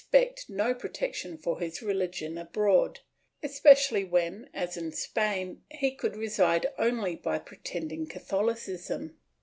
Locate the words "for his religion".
1.37-2.37